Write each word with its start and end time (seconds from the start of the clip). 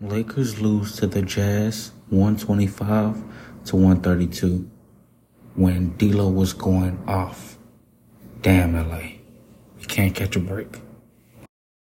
Lakers 0.00 0.60
lose 0.60 0.94
to 0.96 1.08
the 1.08 1.22
Jazz 1.22 1.90
125 2.10 3.20
to 3.64 3.76
132 3.76 4.70
when 5.56 5.96
D'Lo 5.96 6.28
was 6.28 6.52
going 6.52 7.02
off. 7.08 7.58
Damn 8.40 8.74
LA. 8.74 8.98
You 9.80 9.86
can't 9.88 10.14
catch 10.14 10.36
a 10.36 10.40
break. 10.40 10.78